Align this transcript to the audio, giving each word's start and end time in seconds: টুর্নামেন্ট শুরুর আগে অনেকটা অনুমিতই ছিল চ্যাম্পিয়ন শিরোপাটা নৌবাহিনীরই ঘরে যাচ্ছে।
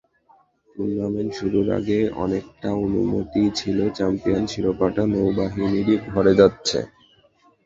টুর্নামেন্ট 0.75 1.31
শুরুর 1.39 1.67
আগে 1.77 1.99
অনেকটা 2.23 2.69
অনুমিতই 2.83 3.47
ছিল 3.59 3.77
চ্যাম্পিয়ন 3.97 4.43
শিরোপাটা 4.51 5.03
নৌবাহিনীরই 5.11 5.95
ঘরে 6.07 6.33
যাচ্ছে। 6.39 6.79